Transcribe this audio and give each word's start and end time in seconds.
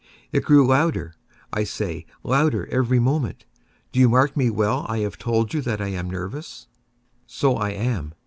It 0.31 0.43
grew 0.43 0.65
louder, 0.65 1.13
I 1.53 1.63
say, 1.63 2.07
louder 2.23 2.67
every 2.71 2.97
moment!—do 2.99 3.99
you 3.99 4.09
mark 4.09 4.35
me 4.35 4.49
well? 4.49 4.83
I 4.89 4.97
have 5.01 5.19
told 5.19 5.53
you 5.53 5.61
that 5.61 5.79
I 5.79 5.89
am 5.89 6.09
nervous: 6.09 6.65
so 7.27 7.53
I 7.55 7.69
am. 7.69 8.15